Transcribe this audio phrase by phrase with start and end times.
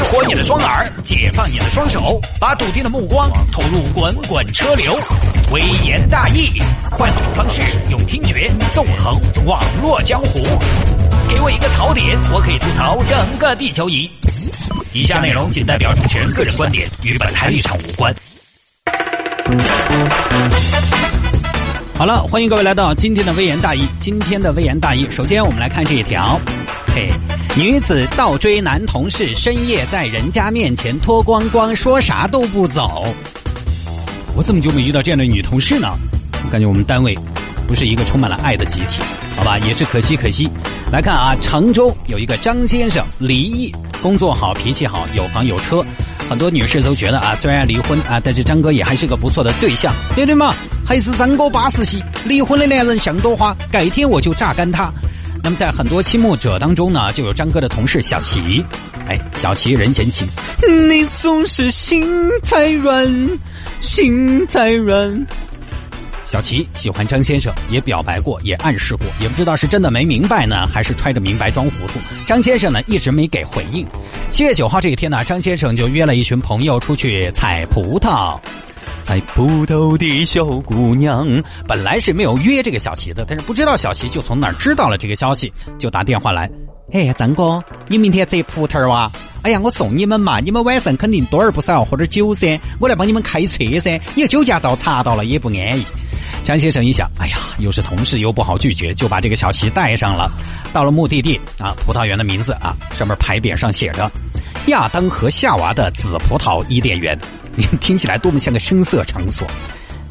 [0.00, 4.98] 激活你的双耳，解放你的双手，把笃定的目光投入滚滚车流。
[5.52, 6.58] 微言大义，
[6.90, 7.60] 换种方式，
[7.90, 10.42] 用听觉纵横网络江湖。
[11.28, 14.10] 给我一个槽点，我可以吐槽整个地球仪。
[14.94, 18.14] 以下内容仅代表主持人个人观点，与本台立场无关。
[21.94, 23.86] 好了，欢迎各位来到今天的微言大义。
[24.00, 26.40] 今天的微言大义，首先我们来看这一条。
[26.94, 27.06] 嘿，
[27.56, 33.04] 女子倒追男同事，深夜在人家面前脱光光，说啥都不走。
[34.36, 35.88] 我怎么就没遇到这样的女同事呢？
[36.44, 37.12] 我感觉我们单位
[37.66, 39.02] 不是一个充满了爱的集体，
[39.36, 40.48] 好吧，也是可惜可惜。
[40.92, 45.84] 来看啊，常州有一个张先生离异，工作好，脾气好，有房有车，
[46.28, 50.54] 很多女士都觉得啊，虽然离婚啊，但是张哥也还是个不错的对象，对对嘛？
[50.86, 52.00] 还是张哥巴适些。
[52.24, 54.90] 离婚的男人像朵花，改天我就榨干他。
[55.42, 58.64] 那么在很多倾慕者当中呢，就有张哥的同事小齐。
[59.08, 60.24] 哎，小齐人贤齐，
[60.88, 63.38] 你总是心太软，
[63.80, 65.26] 心太软。
[66.26, 71.98] 小齐喜欢张先生，也表白过，也暗示过，也不知道是真的没明白呢，还是揣着明白装糊涂。
[72.24, 73.84] 张先生呢，一直没给回应。
[74.30, 78.38] 七月九号这一天呢，张先生就约了一群朋友出去采葡萄。
[79.02, 81.26] 采葡萄的小姑娘，
[81.66, 86.50] 本来是没有约这个小齐的，但是不知道小齐就从哪儿知道了这个消息，就打电话来。
[86.92, 89.10] 哎，张哥，你明天摘葡萄哇？
[89.42, 94.00] 哎呀，我送你们嘛，你们晚上肯定多而不少喝点酒噻，我来帮你们开车噻。
[94.14, 95.84] 你酒驾照查到了也不安逸。
[96.44, 100.30] 张先生一想，哎呀，又是同事，又不好拒绝，就把这个小齐带上了。
[100.72, 104.10] 到了目的地啊，葡萄园的名字啊，上面牌匾上写着
[104.66, 107.18] “亚当和夏娃的紫葡萄伊甸园”。
[107.80, 109.46] 听起来多么像个声色场所，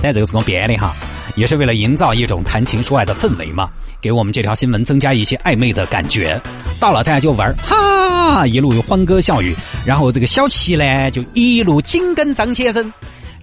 [0.04, 0.94] 但这个是我编的哈，
[1.36, 3.70] 也是为了营造一种谈情说爱的氛围嘛，
[4.02, 6.40] 给我们这条新闻增加一些暧昧的感觉。
[6.80, 12.92] 到了大家就玩哈，一路欢歌笑语，然后这个小七呢就一路紧跟张先生。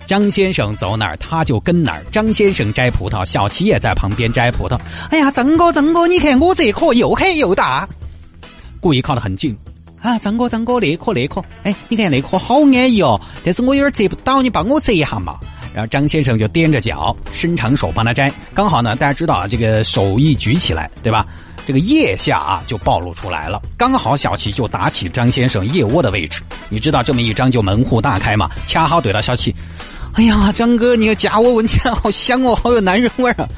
[0.06, 2.04] 张先生走哪儿，他就跟哪儿。
[2.12, 4.78] 张先生摘葡萄，小七也在旁边摘葡萄。
[5.10, 7.88] 哎呀，张哥，张哥，你看我这颗又黑又大，
[8.78, 9.56] 故意靠得很近。
[10.00, 15.36] 啊，张哥，张哥，那颗那颗，哎，你看那颗好安逸哦，但是我有点摘不到，你帮我摘一下嘛。
[15.74, 18.32] 然后张先生就踮着脚，伸长手帮他摘。
[18.54, 21.26] 刚好呢，大家知道啊，这个手一举起来，对吧？
[21.66, 23.60] 这个腋下啊就暴露出来了。
[23.76, 28.48] 刚好小齐就打起张先生腋窝的位置，你知道这么一张就门户大开嘛？
[28.66, 29.52] 恰好怼到小齐。
[30.14, 33.48] 哎呀，张哥，你夹窝闻起来好香哦，好有男人味啊！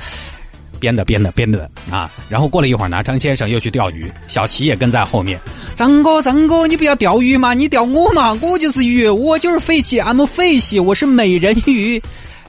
[0.78, 2.10] 编的，编的，编的啊！
[2.28, 5.38] 然后过了一会儿呢，张先生又去钓鱼，小齐也跟在后面。
[5.74, 12.02] 张哥，张哥，你不要钓鱼嘛，你钓我嘛，我就是鱼，我就是飞起，I'm 飞起，我是美人鱼。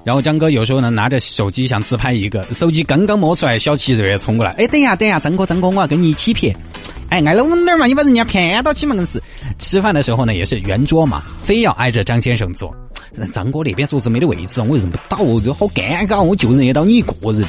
[0.06, 6.56] 然后张哥有时候呢拿着手机想自拍一个，手机刚刚摸出来，小齐这边冲过来，哎，等一下，等一下，张哥，张哥，我要跟你一起骗。
[7.10, 9.22] 哎，挨了我点嘛，你把人家骗到起嘛，硬是。
[9.58, 12.74] 吃饭的时候呢，也是圆桌嘛，非要挨着张先生坐。
[13.34, 16.22] 张哥那边桌子没得位置，我又认不到，就好尴尬。
[16.22, 17.44] 我就认得到你一个人，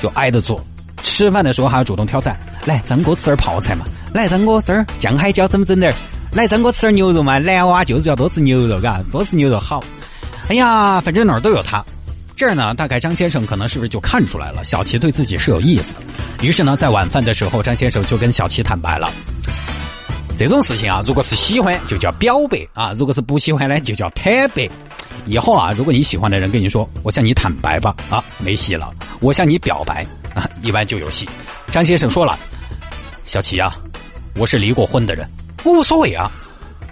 [0.00, 0.60] 就挨着坐。
[1.02, 5.92] 吃饭的时候还要主动挑菜，来张哥吃点泡菜嘛，来张哥这儿酱海椒怎么整点？
[6.32, 9.82] 来张哥吃点牛肉嘛，男娃就是要多吃牛肉，嘎，多吃牛肉好。
[10.48, 11.84] 哎呀，反正哪儿都有他。
[12.36, 15.94] 这儿呢，大概张先生可能是不是就看出来了，小齐对自己是有意思。
[16.40, 19.10] 于是呢，在晚饭的时候，张先生就跟小齐坦白了。
[20.48, 24.68] 这种事情啊，如果是喜欢就叫表白啊，如果是不喜欢呢，就叫坦白。
[25.26, 28.90] 以后啊，如果你喜欢的人跟你说“我向你坦白吧”，啊，没戏了；
[29.20, 31.28] 我向你表白啊，一般就有戏。
[31.70, 32.38] 张先生说了
[33.26, 33.76] ：“小齐啊，
[34.34, 35.28] 我是离过婚的人，
[35.62, 36.30] 我无所谓啊。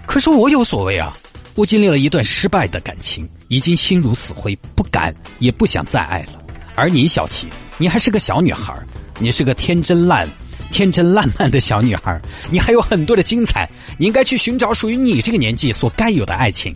[0.05, 1.17] 可是我有所谓啊，
[1.55, 6.33] 我经历了一段失败的感情，已经心如死灰，不敢也不想再爱了。
[6.75, 8.73] 而你，小齐，你还是个小女孩，
[9.17, 10.29] 你是个天真烂。”
[10.71, 12.19] 天真烂漫的小女孩，
[12.49, 16.73] 你还有很多的精彩，你应该去寻找属于你这个年纪所该有的爱情。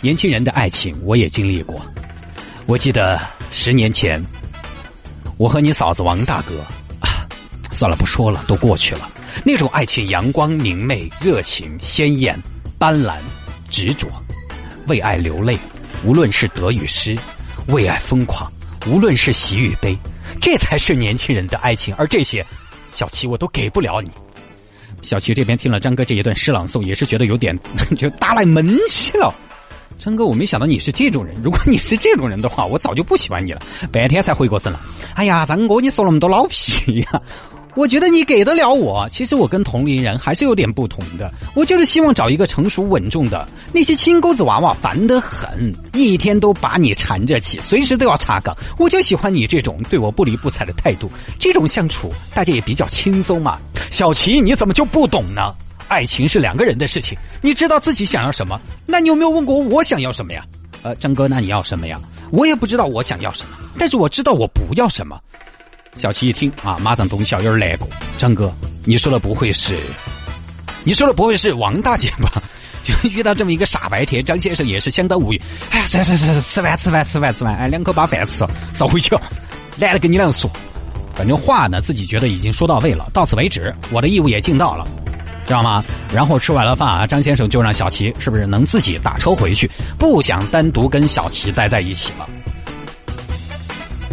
[0.00, 1.80] 年轻人的爱情我也经历过，
[2.66, 3.20] 我记得
[3.50, 4.22] 十年前，
[5.36, 6.60] 我和你嫂子王大哥，
[7.00, 7.26] 啊，
[7.72, 9.10] 算了不说了，都过去了。
[9.44, 12.38] 那种爱情阳光明媚、热情鲜艳、
[12.78, 13.16] 斑斓、
[13.70, 14.08] 执着，
[14.86, 15.58] 为爱流泪，
[16.04, 17.16] 无论是得与失；
[17.66, 18.50] 为爱疯狂，
[18.86, 19.96] 无论是喜与悲，
[20.40, 21.94] 这才是年轻人的爱情。
[21.96, 22.44] 而这些。
[22.92, 24.08] 小齐，我都给不了你。
[25.02, 27.58] 小齐这边听了张哥这一段诗朗诵，也是觉得有点
[27.98, 29.34] 就打来闷气了。
[29.98, 31.34] 张哥，我没想到你是这种人。
[31.42, 33.60] 如果你是这种人的话，我早就不喜欢你了。
[33.90, 34.78] 半天才回过神来。
[35.14, 37.20] 哎呀，张哥，你说那么多老屁呀！
[37.74, 39.08] 我觉得你给得了我。
[39.10, 41.32] 其实我跟同龄人还是有点不同的。
[41.54, 43.48] 我就是希望找一个成熟稳重的。
[43.72, 48.54] 那些青钩子娃娃烦得很，一天都把你缠着起，随时都要插岗。
[48.78, 51.10] 我就喜欢你这种对我不离不睬的态度。
[51.38, 53.58] 这种相处大家也比较轻松嘛。
[53.90, 55.54] 小齐，你怎么就不懂呢？
[55.88, 58.60] 爱情是两个人的事情，你知道自己想要什么？
[58.86, 60.44] 那你有没有问过我想要什么呀？
[60.82, 61.98] 呃，张哥，那你要什么呀？
[62.30, 65.18] 我也不知道我想要什么，但是我知道我不要什么。
[65.94, 67.88] 小七一听啊，马上懂小有点难过。
[68.16, 68.52] 张哥，
[68.84, 69.78] 你说的不会是？
[70.84, 72.42] 你说的不会是王大姐吧？
[72.82, 75.40] 就遇到这么一个傻白甜，张先生也是相当无语。
[75.70, 79.22] 哎呀，算算算，吃饭吃饭吃饭吃饭，哎，两口把饭吃了，走回去了，
[79.78, 80.50] 懒得跟你两个说。
[81.14, 84.84] 反正话呢，自己觉得已经说到位了，到此为止，我的义务也尽到了，
[85.46, 85.84] 知道吗？
[86.12, 92.26] 然后吃完了饭啊，张先生就让小齐是不是能自己打车回去，不想单独跟小齐待在一起了。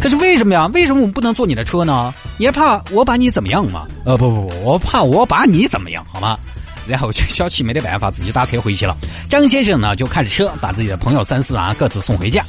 [0.00, 0.66] 可是为什么呀？
[0.72, 2.12] 为什么我们不能坐你的车呢？
[2.38, 3.86] 也怕我把你怎么样吗？
[4.06, 6.38] 呃，不不不，我怕我把你怎么样，好吗？
[6.86, 8.96] 然后这小齐没得办法，自己打车回去了。
[9.28, 12.42] 张先生呢，就开着车把自己的朋友三四啊各自送回家。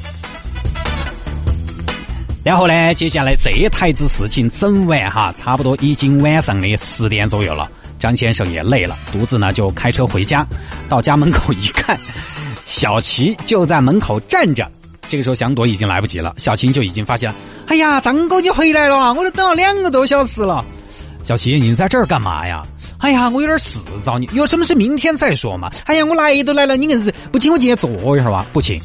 [2.41, 7.69] 然后呢，接下来这一台子事情整完哈，差不多已经晚上的十点左右了。
[7.99, 10.47] 张先生也累了，独自呢就开车回家。
[10.87, 11.99] 到家门口一看，
[12.65, 14.71] 小齐就在门口站着。
[15.11, 17.35] 这个时候想躲已经来不及了，小琴就已经发现了。
[17.67, 20.63] 哎呀，张哥你回来了，我都等了两个多小时了。
[21.21, 22.65] 小齐，你在这儿干嘛呀？
[22.99, 25.69] 哎呀，我有点事找你，有什么事明天再说嘛。
[25.83, 28.45] 哎呀，我来都来了，你硬是不请我进去坐一会儿吧？
[28.53, 28.81] 不请。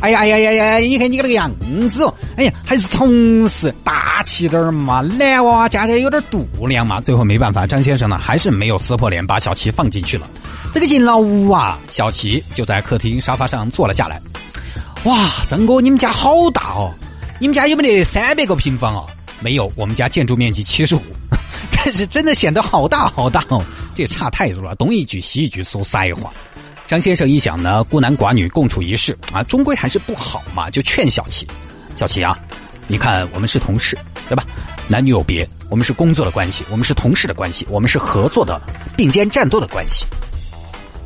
[0.00, 0.76] 哎呀呀呀呀！
[0.76, 1.50] 你看你个那个样
[1.88, 7.00] 子哦，哎呀，还是同事，大气点儿嘛，男娃娃家家有点度量嘛。
[7.00, 10.28] 最后没办法，张先生呢还是没有撕破脸，把小齐放进去了。
[10.72, 14.22] 这个进老屋啊，小齐就在客厅沙发上坐了下来。
[15.06, 16.92] 哇，曾哥，你们家好大哦！
[17.38, 19.06] 你们家有没得三百个平方哦？
[19.38, 21.02] 没有，我们家建筑面积七十五，
[21.70, 23.62] 但是真的显得好大好大哦，
[23.94, 26.32] 这也差太多了，东一句西一句说塞话。
[26.88, 31.46] 张先生一想呢，孤男寡女共处一室啊，终归还是不好嘛，就劝小齐
[31.94, 32.36] ：“小齐啊，
[32.88, 33.96] 你看我们是同事，
[34.28, 34.44] 对吧？
[34.88, 38.60] 男女有别，我们是工作的关系，我们是同事的关系，我们是合作的
[38.96, 40.04] 并肩战斗的关系。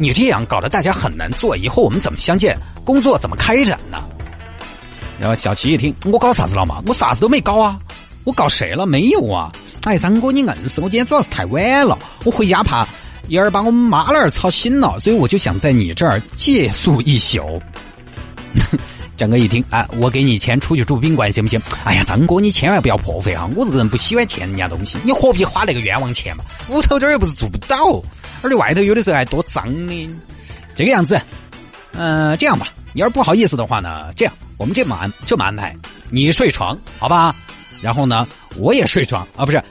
[0.00, 2.56] 你这样搞得大家很难做，以后我们怎么相见？
[2.86, 3.98] 工作怎么开展呢？”
[5.20, 6.82] 然后小齐一听：“我搞啥子了嘛？
[6.86, 7.78] 我啥子都没搞啊！
[8.24, 8.86] 我搞谁了？
[8.86, 9.52] 没有啊！
[9.82, 12.88] 哎，张哥你硬是，我今天主要是太晚了，我回家怕。”
[13.28, 17.62] 一儿把我们妈那儿吵醒了，所以我就想在你这儿借宿一宿。
[19.16, 21.60] 张哥一听，啊，我给你钱出去住宾馆行不行？
[21.84, 23.46] 哎呀，张哥你千万不要破费啊！
[23.54, 26.42] 我这个人不喜欢欠人家东西，你何必花那个冤枉钱嘛？
[26.70, 28.02] 屋头这儿又不是住不到，
[28.42, 30.08] 而且外头有的时候还多脏呢。
[30.74, 31.20] 这个样子，
[31.92, 35.74] 嗯，这样吧，你要是不好意思的话呢，这样我们这么安这么安排，
[36.10, 37.34] 你睡床好吧？
[37.82, 38.26] 然后呢，
[38.56, 39.62] 我也睡床啊，不是，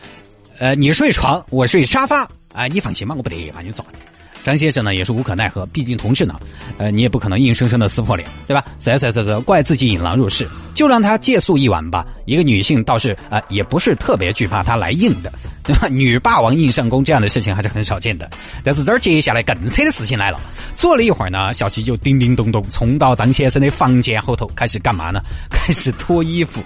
[0.60, 2.27] 呃，你睡床，我睡沙发。
[2.54, 4.06] 哎，你放心吧，我不得把你抓子。
[4.50, 6.34] 张先生呢也是无可奈何，毕竟同事呢，
[6.80, 8.66] 呃，你也不可能硬生生的撕破脸，对吧？
[8.80, 12.04] 算算算算，怪自己引狼入室，就让他借宿一晚吧。
[12.25, 15.31] 一个女性倒是啊，也不是特别惧怕他来硬的，
[15.63, 15.88] 对吧？
[15.94, 18.28] 女霸王硬上弓这样的事情还是很少见的。
[18.63, 20.40] 但是这儿接下来更扯的事情来了。
[20.75, 25.22] 坐了一会儿呢，小齐就叮叮咚咚冲到张先生的房间后头，开始干嘛呢？
[25.51, 26.60] 开始脱衣服。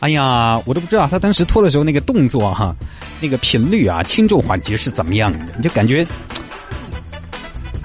[0.00, 2.74] 哎呀，我都不知道他当时脱的时候那个动作哈。
[3.18, 5.38] 那个频率啊，轻重缓急是怎么样的？
[5.56, 6.06] 你就感觉，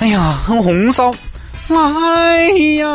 [0.01, 1.13] 哎呀，很红烧。
[1.67, 2.87] 来呀，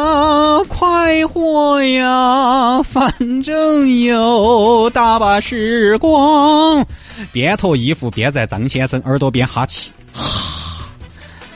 [0.68, 3.14] 快活呀，反
[3.44, 6.84] 正有大把时光。
[7.30, 10.84] 边脱衣服边在张先生耳朵边哈气，哈，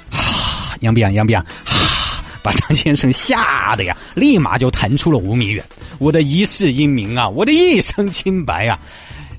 [0.09, 1.13] 哈，痒不痒？
[1.15, 1.45] 痒不痒？
[1.65, 5.65] 哈，把张先生吓得呀，立马就弹出了五米远。
[5.99, 8.79] 我的一世英名啊，我的一生清白啊！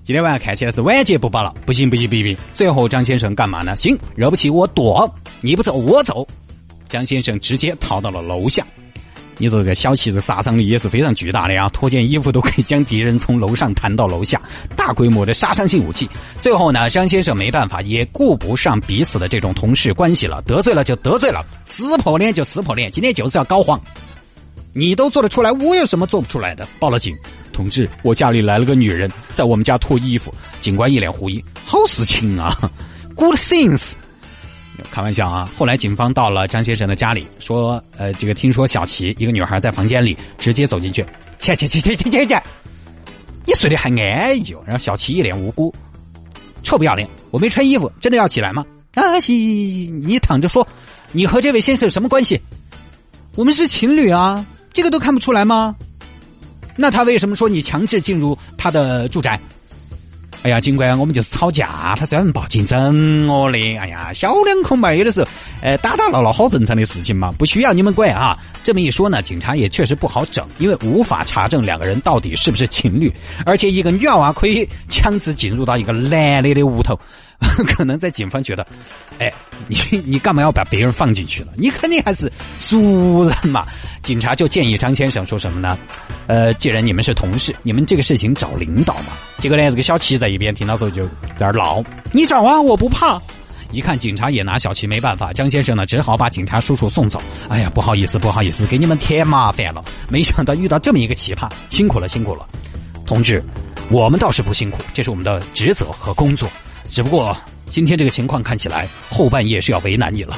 [0.03, 2.35] 今天晚上看起来是晚节不保了，不行不行不行！
[2.53, 3.77] 最后张先生干嘛呢？
[3.77, 5.09] 行，惹不起我躲，
[5.41, 6.27] 你不走我走。
[6.87, 8.65] 张先生直接逃到了楼下。
[9.37, 14.39] 你说这个小旗子杀伤力也是非常巨大的呀，脱件衣服都可以将敌人从楼上弹到楼下，
[14.75, 16.07] 大规模的杀伤性武器。
[16.39, 23.81] 最后呢，张先生没办法，也顾不上彼此的这种同事关系了，得罪了就得罪了，撕破脸就撕破脸，今天就是要搞黄。
[24.73, 26.67] 你都做得出来，我有什么做不出来的？
[26.79, 27.15] 报了警。
[27.51, 30.31] 同志，我家里来了个女人，在我们家脱衣服。
[30.59, 32.55] 警官一脸狐疑：“好事情啊
[33.15, 33.93] ，good things。”
[34.89, 35.49] 开玩笑啊！
[35.57, 41.05] 后来警方到了张先生的家里，说：“呃，这个听说小齐一个女孩在房间里，直接走进去，
[41.37, 42.41] 切切切切切切切，
[43.45, 45.73] 你睡得还安逸哦。”然后小齐一脸无辜
[46.63, 47.07] ：“臭不要脸！
[47.29, 50.67] 我没穿衣服，真的要起来吗？”啊，行你躺着说，
[51.11, 52.41] 你和这位先生什么关系？
[53.35, 55.75] 我们是情侣啊，这个都看不出来吗？
[56.75, 59.39] 那他为什么说你强制进入他的住宅？
[60.43, 63.59] 哎呀，警官，我们就是吵架，他专门报警整我的。
[63.77, 65.27] 哎呀，小两口嘛，有的时候，
[65.61, 68.35] 呃，打打闹闹好正常的事情嘛，不需要你们管啊。
[68.63, 73.11] 这么一说呢，警察也确实不好整，因为无法查证两个人到底是不是情侣，
[73.45, 76.99] 而且一个女娃娃可以强制进入到一个男的的屋头，
[77.67, 78.65] 可能在警方觉得，
[79.19, 79.31] 哎，
[79.67, 81.51] 你 你干嘛要把别人放进去了？
[81.57, 83.65] 你肯定还是熟人嘛。
[84.03, 85.77] 警察就建议张先生说什么呢？
[86.27, 89.13] 呃，既然你们是同事，你们这个事情找领导嘛。
[89.39, 91.05] 结果呢，这个小齐在一边听到之后就
[91.37, 93.21] 在那闹，你找啊，我不怕。
[93.71, 97.21] 一看警察也拿小齐没办法，张先生呢只好把警察叔叔送走。
[97.47, 99.83] 哎呀，不好意思，不好意思，给你们添麻烦了。
[100.09, 102.45] 没想到遇到这么一个奇葩，辛苦了，辛苦了，
[103.05, 103.43] 同志，
[103.89, 106.49] 我们倒是不辛苦，这是我们的职责和工作。
[106.91, 107.35] 只不过
[107.69, 110.37] 今天这个情况看起来，后半夜是要为难你了。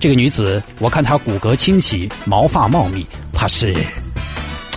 [0.00, 3.74] 这个女子，我看她骨骼清奇，毛发茂密，怕是，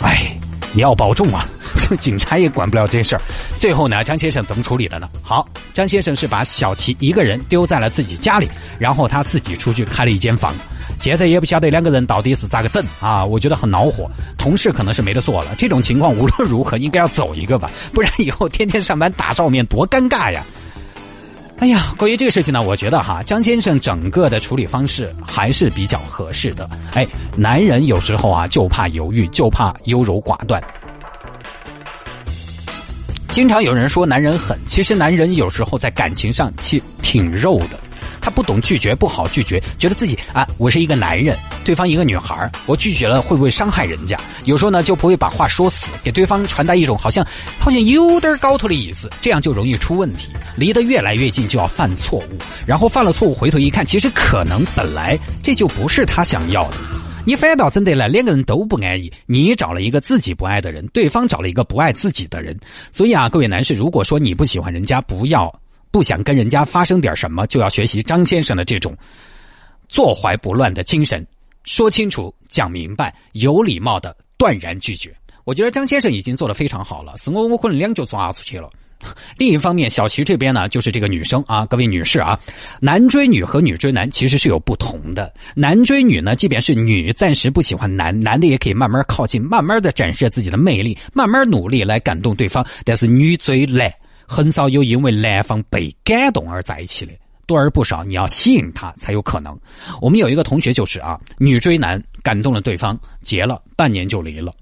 [0.01, 0.37] 哎，
[0.73, 1.47] 你要保重啊。
[1.79, 3.21] 这警察也管不了这事儿，
[3.57, 5.07] 最后呢，张先生怎么处理的呢？
[5.23, 10.53] 好，张先生是把小齐一个人丢在了自己家里，然后他自己出去开了一间房。
[10.99, 13.23] 现在也不晓得两个人到底是咋个整啊？
[13.23, 14.11] 我觉得很恼火。
[14.37, 20.45] 同事可能是没得做了，这种情况无论如何应该要走一个吧，不然以后天天上班打照面多尴尬呀！
[21.63, 26.69] 哎呀，关于这个事情呢，我觉得哈，张先生整个的处理方式还是比较合适的。
[26.93, 30.61] 哎，男人有时候啊就怕犹豫，就怕优柔寡断。
[33.29, 37.79] 经常有人说男人狠，其实男人有时候在感情上其挺肉的，
[38.23, 44.17] 他不懂拒绝，不好拒绝，觉得自己啊，我是一个男人，对方一个女孩我拒绝了会不会伤害人家？
[44.45, 47.27] 有时候呢就不会把话说死，给对方传达一种好像
[47.59, 56.77] 好像有点高头的意思，这样就容易出问题，离得越来越近就要犯错误，然后犯了错误回头一看，其实可能本来这就不是他想要的。
[57.25, 59.09] 你反倒真的来，两个人都不安逸。
[59.27, 62.53] 你找了一个自己不爱的人，对方找了一个不爱自己的人。
[62.91, 65.49] 所以啊，各位男士，如果说你不喜欢人家，不要
[65.93, 68.97] 不想跟人家发生点什么，就要学习张先生的这种
[69.87, 71.23] 坐怀不乱的精神，
[71.65, 75.15] 说清楚、讲明白、有礼貌的断然拒绝。
[75.43, 78.67] 我觉得张先生已经做得非常好了，是我我可能两脚抓出去了。
[79.37, 82.39] 另一方面，小齐这边呢，就是这个女生啊，各位女士啊，
[82.79, 85.31] 男追女和女追男其实是有不同的。
[85.55, 92.65] 男追女呢，即便是女暂时不喜欢男，男的也可以慢慢靠近，慢慢的展示自己的魅力，慢慢努力来感动对方。
[92.83, 93.93] 但是女追男，
[94.27, 97.13] 很少有因为男方被感动而在一起的，
[97.45, 98.03] 多而不少。
[98.03, 99.57] 你要吸引他才有可能。
[100.01, 104.53] 我们有一个同学就是啊，女追男感动了对方，结了，半年就离了。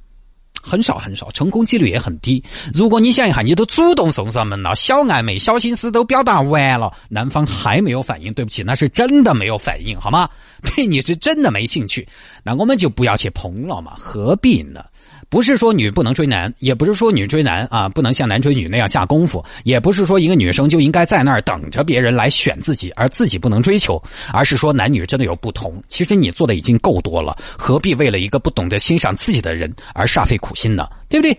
[0.63, 2.43] 很少很少，成功几率也很低。
[2.71, 10.29] 如果你想一下，你都主动送上门了，小暧昧、小心思都表达完了，男方还没有反应，对不起，那是真的没有反应，好吗？
[10.61, 12.07] 对 你是真的没兴趣，
[12.43, 14.85] 那我们就不要去碰了嘛，何必呢？
[15.31, 25.81] 不是说女不能追男，也不是说女追男啊不能像男追女那样下功夫，也不是说一个女生就应该在那儿等着别人来选自己，而自己不能追求，而是说男女真的有不同。
[25.87, 30.85] 其实你做的已经够多了，何必为了一个不懂得欣赏自己的人而煞费苦心呢？
[31.07, 31.37] 对不对？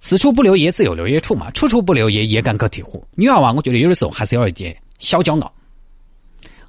[0.00, 1.50] 此处不留爷，自有留爷处嘛。
[1.50, 3.06] 处处不留爷，爷干个体户。
[3.16, 5.52] 女娃娃，我觉得有的时候还是要一点小骄傲。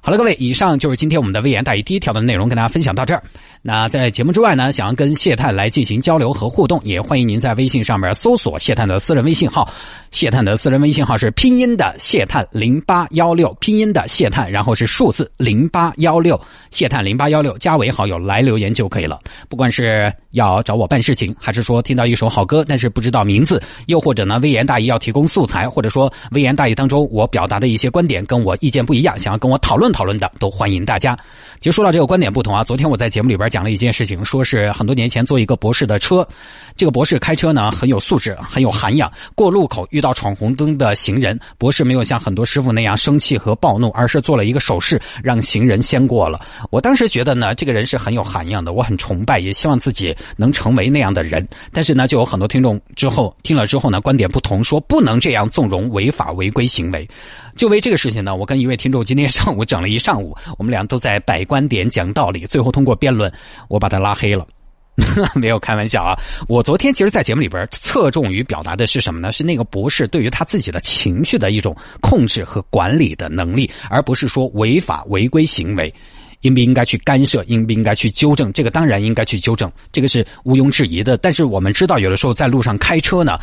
[0.00, 3.22] 好了，各位，以上就是今天我们的微言大义第一条的内容，跟大家分享到这儿。
[3.62, 9.68] 那在节目之外呢，想要跟谢探来进行交流和互动，也欢迎您在微信上面搜索谢探的私人微信号。
[10.10, 19.18] 谢探的私人微信号是拼音的谢探零八幺六，拼音的谢探，然后是数字零八幺六，谢探零八幺六，加为好友来留言就可以了。
[19.48, 31.18] 不管是要找我办事情，还是说听到一首好歌，但是不知道名字，又或者呢，微言大义要提供素材，或者说微言大义当中我表达的一些观点跟我意见不一样，想要跟我讨论讨论的，都欢迎大家。
[31.58, 36.26] 其实说到这个观点不同啊，昨天我在节目里边讲了一件事情，说是很多年前坐一个博士的车，
[36.76, 39.10] 这个博士开车呢很有素质，很有涵养。
[39.34, 46.40] 过路口遇到闯红灯的行人，博士没有像很多师傅那样生气和暴怒，而是做了一个手势，让行人先过了。
[46.70, 51.46] 我当时觉得呢，这个人是很有涵养的，我很崇拜，也希望自己能成为那样的人。
[51.72, 57.08] 但是呢，就有很多听众之后听了之后呢，观点不同，说不能这样纵容违法违规行为。
[57.58, 63.30] 就为这个事情呢，我跟一位听众今天上午整了一上午，我们俩都在摆观点、讲道理，最后通过辩论，
[63.66, 64.46] 我把他拉黑了。
[65.34, 66.16] 没有开玩笑啊！
[66.48, 69.32] 我昨天其实，在节目里边侧重于表达的是什么呢？
[69.32, 75.92] 是那个博士对于他自己的情绪的一种控制和管理的能力，而不是说违法违规行为
[76.42, 78.52] 应不应该去干涉，应不应该去纠正。
[78.52, 81.16] 这个当然应该去纠正，这个是毋庸置疑的。
[81.16, 83.38] 但是我们知道，有的时候在路上开车呢。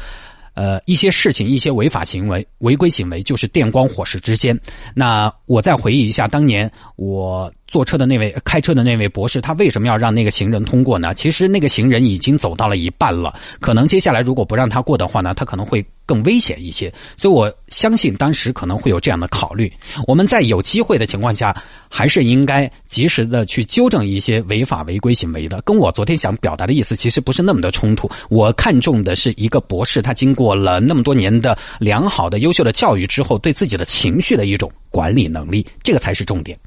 [0.55, 4.59] 呃，一些事情，一些违法行为、违规行为，就是电光火石之间。
[4.95, 11.13] 那我再回忆一下，当年我坐车的那位开车的那位博士，他为什么要让那个行人通过呢？
[11.13, 16.89] 其实那个行人已经走到了一半了，可能接下来如果不让他过的话呢，他可能会更危险一些。
[17.17, 19.69] 所以我相信当时可能会有这样的考虑。
[20.07, 21.53] 我们在有机会的情况下，
[21.89, 25.61] 还是应该及时的去纠正一些违法违规行为的。
[25.63, 28.09] 跟我昨天想表达的意思其实不是那么的冲突。
[28.29, 36.57] 我看重的是一个博士，他经过了那么多年的良好的、优秀的教育之后，对自己的情绪的一种管理能力，这个才是重点。